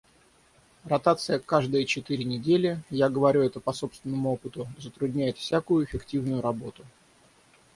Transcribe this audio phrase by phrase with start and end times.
[0.83, 6.83] Ротация каждые четыре недели, я говорю это по собственному опыту, затрудняет всякую эффективную работу.